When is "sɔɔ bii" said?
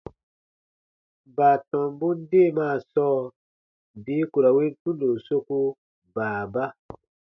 2.91-4.23